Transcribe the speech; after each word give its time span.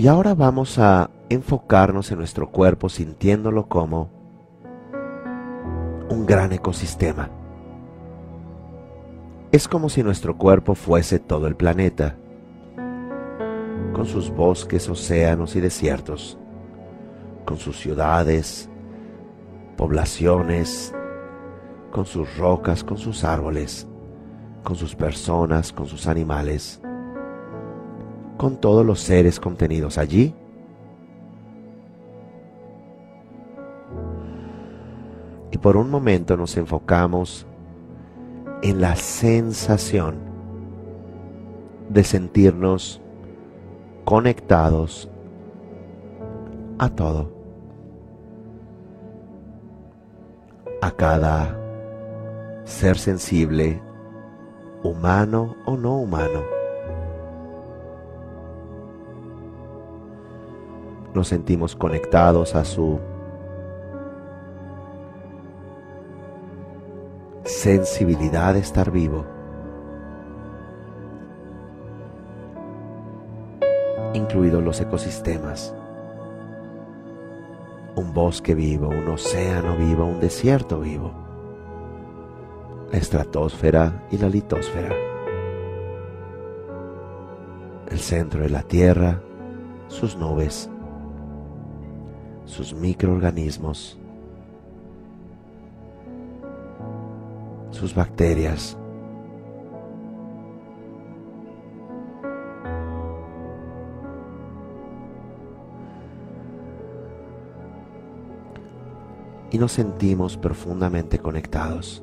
Y 0.00 0.06
ahora 0.06 0.32
vamos 0.36 0.78
a 0.78 1.10
enfocarnos 1.28 2.12
en 2.12 2.18
nuestro 2.18 2.52
cuerpo 2.52 2.88
sintiéndolo 2.88 3.68
como 3.68 4.08
un 6.08 6.24
gran 6.24 6.52
ecosistema. 6.52 7.30
Es 9.50 9.66
como 9.66 9.88
si 9.88 10.04
nuestro 10.04 10.38
cuerpo 10.38 10.76
fuese 10.76 11.18
todo 11.18 11.48
el 11.48 11.56
planeta, 11.56 12.16
con 13.92 14.06
sus 14.06 14.30
bosques, 14.30 14.88
océanos 14.88 15.56
y 15.56 15.60
desiertos, 15.60 16.38
con 17.44 17.56
sus 17.56 17.76
ciudades, 17.80 18.70
poblaciones, 19.76 20.94
con 21.90 22.06
sus 22.06 22.36
rocas, 22.36 22.84
con 22.84 22.98
sus 22.98 23.24
árboles, 23.24 23.88
con 24.62 24.76
sus 24.76 24.94
personas, 24.94 25.72
con 25.72 25.86
sus 25.86 26.06
animales, 26.06 26.80
con 28.38 28.56
todos 28.56 28.86
los 28.86 29.00
seres 29.00 29.38
contenidos 29.38 29.98
allí 29.98 30.34
y 35.50 35.58
por 35.58 35.76
un 35.76 35.90
momento 35.90 36.36
nos 36.36 36.56
enfocamos 36.56 37.46
en 38.62 38.80
la 38.80 38.96
sensación 38.96 40.16
de 41.88 42.04
sentirnos 42.04 43.00
conectados 44.04 45.10
a 46.78 46.88
todo, 46.88 47.32
a 50.80 50.90
cada 50.92 51.58
ser 52.64 52.98
sensible, 52.98 53.82
humano 54.82 55.56
o 55.66 55.76
no 55.76 55.98
humano. 55.98 56.57
Nos 61.14 61.28
sentimos 61.28 61.74
conectados 61.74 62.54
a 62.54 62.64
su 62.64 63.00
sensibilidad 67.48 68.54
de 68.54 68.60
estar 68.60 68.90
vivo, 68.90 69.24
incluidos 74.12 74.62
los 74.62 74.80
ecosistemas, 74.80 75.74
un 77.96 78.12
bosque 78.14 78.54
vivo, 78.54 78.88
un 78.88 79.08
océano 79.08 79.76
vivo, 79.76 80.04
un 80.04 80.20
desierto 80.20 80.80
vivo, 80.80 81.12
la 82.92 82.98
estratosfera 82.98 84.06
y 84.10 84.18
la 84.18 84.28
litosfera, 84.28 84.94
el 87.88 87.98
centro 87.98 88.42
de 88.42 88.50
la 88.50 88.62
Tierra, 88.62 89.20
sus 89.88 90.16
nubes, 90.16 90.70
sus 92.48 92.72
microorganismos, 92.72 93.98
sus 97.70 97.94
bacterias. 97.94 98.76
Y 109.50 109.58
nos 109.58 109.72
sentimos 109.72 110.36
profundamente 110.36 111.18
conectados. 111.18 112.02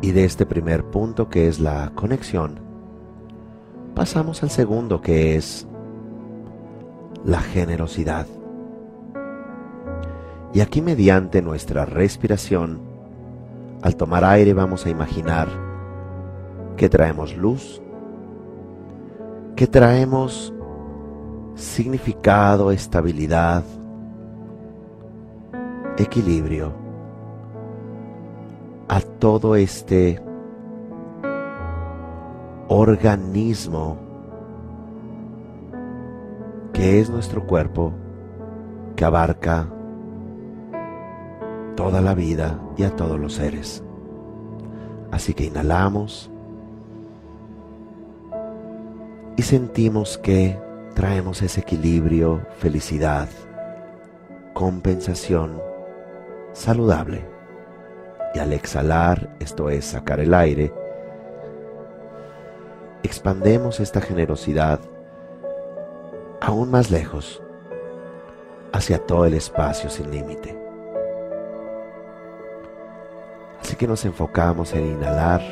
Y 0.00 0.12
de 0.12 0.24
este 0.24 0.46
primer 0.46 0.84
punto 0.84 1.28
que 1.28 1.48
es 1.48 1.60
la 1.60 1.92
conexión, 1.94 2.60
pasamos 3.94 4.42
al 4.42 4.50
segundo 4.50 5.00
que 5.00 5.36
es 5.36 5.68
la 7.28 7.40
generosidad. 7.40 8.26
Y 10.54 10.60
aquí 10.60 10.80
mediante 10.80 11.42
nuestra 11.42 11.84
respiración, 11.84 12.80
al 13.82 13.96
tomar 13.96 14.24
aire 14.24 14.54
vamos 14.54 14.86
a 14.86 14.88
imaginar 14.88 15.46
que 16.78 16.88
traemos 16.88 17.36
luz, 17.36 17.82
que 19.56 19.66
traemos 19.66 20.54
significado, 21.54 22.70
estabilidad, 22.72 23.62
equilibrio 25.98 26.72
a 28.88 29.00
todo 29.00 29.54
este 29.54 30.22
organismo 32.68 34.07
que 36.78 37.00
es 37.00 37.10
nuestro 37.10 37.44
cuerpo, 37.44 37.92
que 38.94 39.04
abarca 39.04 39.68
toda 41.74 42.00
la 42.00 42.14
vida 42.14 42.60
y 42.76 42.84
a 42.84 42.94
todos 42.94 43.18
los 43.18 43.32
seres. 43.32 43.82
Así 45.10 45.34
que 45.34 45.42
inhalamos 45.42 46.30
y 49.36 49.42
sentimos 49.42 50.18
que 50.18 50.56
traemos 50.94 51.42
ese 51.42 51.62
equilibrio, 51.62 52.46
felicidad, 52.58 53.28
compensación 54.52 55.60
saludable. 56.52 57.24
Y 58.36 58.38
al 58.38 58.52
exhalar, 58.52 59.34
esto 59.40 59.68
es 59.68 59.84
sacar 59.84 60.20
el 60.20 60.32
aire, 60.32 60.72
expandemos 63.02 63.80
esta 63.80 64.00
generosidad 64.00 64.78
aún 66.48 66.70
más 66.70 66.90
lejos, 66.90 67.42
hacia 68.72 68.98
todo 69.04 69.26
el 69.26 69.34
espacio 69.34 69.90
sin 69.90 70.10
límite. 70.10 70.58
Así 73.60 73.76
que 73.76 73.86
nos 73.86 74.02
enfocamos 74.06 74.72
en 74.72 74.86
inhalar 74.86 75.42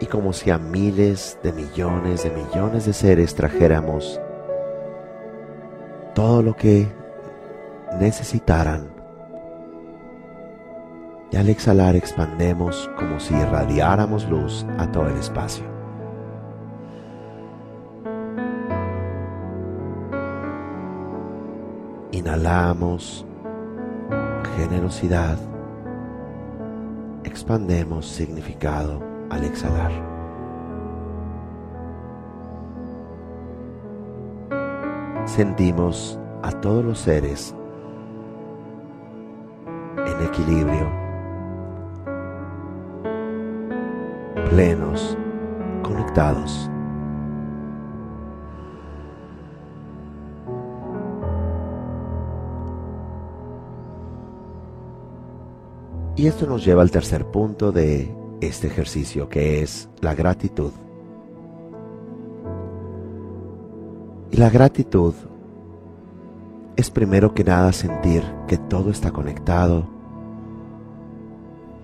y 0.00 0.04
como 0.04 0.34
si 0.34 0.50
a 0.50 0.58
miles 0.58 1.38
de 1.42 1.54
millones 1.54 2.24
de 2.24 2.30
millones 2.30 2.84
de 2.84 2.92
seres 2.92 3.34
trajéramos 3.34 4.20
todo 6.14 6.42
lo 6.42 6.54
que 6.54 6.88
necesitaran. 7.98 8.90
Y 11.30 11.38
al 11.38 11.48
exhalar 11.48 11.96
expandemos 11.96 12.90
como 12.98 13.18
si 13.18 13.34
irradiáramos 13.34 14.28
luz 14.28 14.66
a 14.76 14.92
todo 14.92 15.08
el 15.08 15.16
espacio. 15.16 15.77
Inhalamos 22.28 23.24
generosidad 24.54 25.38
expandemos 27.24 28.06
significado 28.06 29.02
al 29.30 29.44
exhalar. 29.44 29.90
Sentimos 35.24 36.20
a 36.42 36.50
todos 36.50 36.84
los 36.84 36.98
seres 36.98 37.54
en 39.96 40.22
equilibrio, 40.26 40.86
plenos, 44.50 45.16
conectados, 45.82 46.70
Y 56.18 56.26
esto 56.26 56.48
nos 56.48 56.64
lleva 56.64 56.82
al 56.82 56.90
tercer 56.90 57.24
punto 57.26 57.70
de 57.70 58.12
este 58.40 58.66
ejercicio, 58.66 59.28
que 59.28 59.62
es 59.62 59.88
la 60.00 60.16
gratitud. 60.16 60.72
Y 64.32 64.36
la 64.36 64.50
gratitud 64.50 65.14
es 66.74 66.90
primero 66.90 67.34
que 67.34 67.44
nada 67.44 67.72
sentir 67.72 68.24
que 68.48 68.58
todo 68.58 68.90
está 68.90 69.12
conectado, 69.12 69.86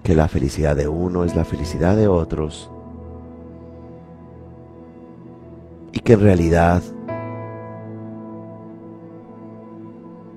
que 0.02 0.16
la 0.16 0.26
felicidad 0.26 0.74
de 0.74 0.88
uno 0.88 1.22
es 1.22 1.36
la 1.36 1.44
felicidad 1.44 1.96
de 1.96 2.08
otros 2.08 2.68
y 5.92 6.00
que 6.00 6.14
en 6.14 6.20
realidad 6.20 6.82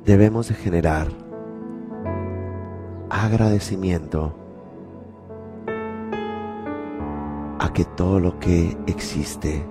debemos 0.05 0.49
de 0.49 0.53
generar 0.53 1.26
agradecimiento 3.09 4.33
a 7.59 7.71
que 7.73 7.85
todo 7.85 8.19
lo 8.19 8.39
que 8.39 8.77
existe 8.87 9.65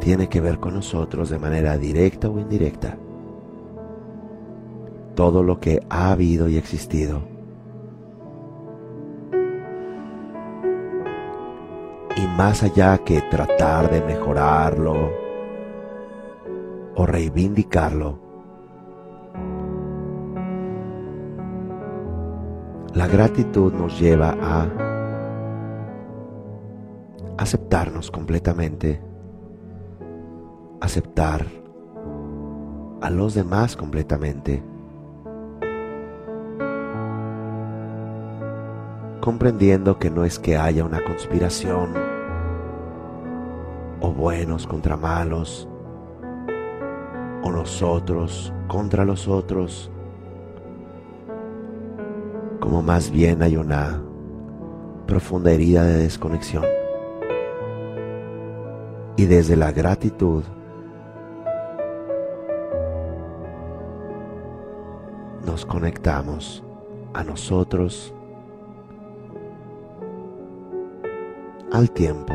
tiene 0.00 0.28
que 0.28 0.40
ver 0.40 0.58
con 0.58 0.74
nosotros 0.74 1.30
de 1.30 1.38
manera 1.38 1.78
directa 1.78 2.28
o 2.28 2.38
indirecta. 2.40 2.96
Todo 5.14 5.42
lo 5.42 5.60
que 5.60 5.80
ha 5.88 6.10
habido 6.10 6.48
y 6.48 6.56
existido. 6.56 7.22
Y 12.16 12.26
más 12.36 12.62
allá 12.62 12.98
que 12.98 13.20
tratar 13.22 13.90
de 13.90 14.00
mejorarlo 14.02 15.10
o 16.96 17.06
reivindicarlo, 17.06 18.21
la 22.94 23.06
gratitud 23.06 23.72
nos 23.72 23.98
lleva 23.98 24.36
a 24.40 24.68
aceptarnos 27.38 28.10
completamente 28.10 29.00
aceptar 30.82 31.46
a 33.00 33.08
los 33.10 33.34
demás 33.34 33.76
completamente, 33.76 34.62
comprendiendo 39.20 39.98
que 39.98 40.10
no 40.10 40.24
es 40.24 40.38
que 40.38 40.56
haya 40.56 40.84
una 40.84 41.02
conspiración 41.04 41.94
o 44.00 44.12
buenos 44.12 44.66
contra 44.66 44.96
malos, 44.96 45.68
o 47.44 47.50
nosotros 47.50 48.52
contra 48.66 49.04
los 49.04 49.28
otros, 49.28 49.90
como 52.62 52.80
más 52.80 53.10
bien 53.10 53.42
hay 53.42 53.56
una 53.56 54.00
profunda 55.08 55.50
herida 55.50 55.82
de 55.82 56.04
desconexión. 56.04 56.64
Y 59.16 59.26
desde 59.26 59.56
la 59.56 59.72
gratitud, 59.72 60.44
nos 65.44 65.66
conectamos 65.66 66.62
a 67.14 67.24
nosotros, 67.24 68.14
al 71.72 71.90
tiempo 71.90 72.32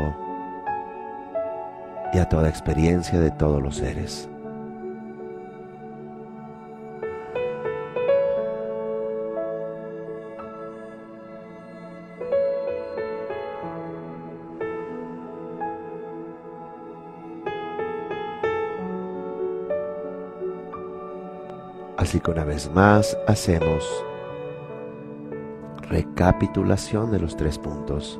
y 2.12 2.18
a 2.18 2.28
toda 2.28 2.50
experiencia 2.50 3.18
de 3.18 3.30
todos 3.30 3.62
los 3.62 3.76
seres. 3.76 4.28
Así 22.08 22.20
que 22.20 22.30
una 22.30 22.44
vez 22.44 22.70
más 22.72 23.18
hacemos 23.26 23.84
recapitulación 25.90 27.10
de 27.10 27.20
los 27.20 27.36
tres 27.36 27.58
puntos. 27.58 28.18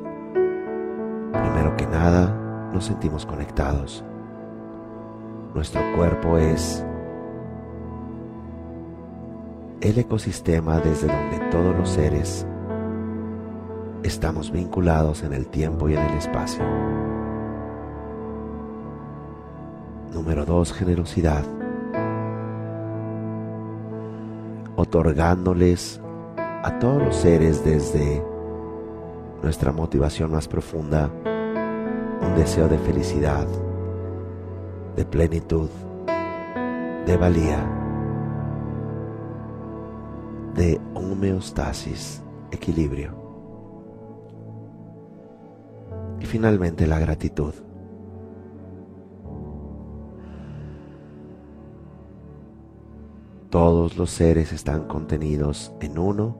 Primero 1.33 1.75
que 1.75 1.87
nada, 1.87 2.69
nos 2.71 2.85
sentimos 2.85 3.25
conectados. 3.25 4.03
Nuestro 5.55 5.81
cuerpo 5.95 6.37
es 6.37 6.85
el 9.81 9.97
ecosistema 9.97 10.79
desde 10.79 11.07
donde 11.07 11.39
todos 11.49 11.75
los 11.75 11.89
seres 11.89 12.45
estamos 14.03 14.51
vinculados 14.51 15.23
en 15.23 15.33
el 15.33 15.47
tiempo 15.47 15.89
y 15.89 15.95
en 15.95 16.01
el 16.03 16.15
espacio. 16.15 16.63
Número 20.13 20.45
dos, 20.45 20.73
generosidad. 20.73 21.43
Otorgándoles 24.79 25.99
a 26.37 26.79
todos 26.79 27.03
los 27.03 27.15
seres 27.17 27.65
desde 27.65 28.23
nuestra 29.43 29.73
motivación 29.73 30.31
más 30.31 30.47
profunda 30.47 31.11
un 32.21 32.35
deseo 32.37 32.69
de 32.69 32.77
felicidad, 32.77 33.45
de 34.95 35.03
plenitud, 35.03 35.69
de 37.05 37.17
valía, 37.17 37.59
de 40.55 40.79
homeostasis, 40.93 42.21
equilibrio. 42.51 43.11
Y 46.21 46.25
finalmente 46.25 46.87
la 46.87 46.99
gratitud. 46.99 47.53
Todos 53.49 53.97
los 53.97 54.11
seres 54.11 54.53
están 54.53 54.83
contenidos 54.87 55.73
en 55.81 55.97
uno 55.97 56.37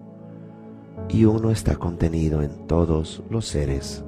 y 1.07 1.25
uno 1.25 1.49
está 1.49 1.75
contenido 1.75 2.43
en 2.43 2.67
todos 2.67 3.23
los 3.31 3.47
seres. 3.47 4.03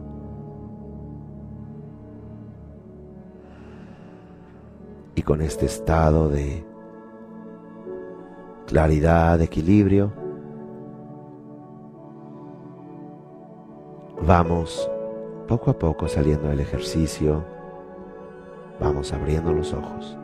Y 5.15 5.23
con 5.23 5.41
este 5.41 5.65
estado 5.65 6.29
de 6.29 6.63
claridad, 8.67 9.39
de 9.39 9.45
equilibrio, 9.45 10.13
vamos 14.27 14.89
poco 15.47 15.71
a 15.71 15.79
poco 15.79 16.07
saliendo 16.07 16.49
del 16.49 16.59
ejercicio, 16.59 17.43
vamos 18.79 19.11
abriendo 19.11 19.51
los 19.51 19.73
ojos. 19.73 20.20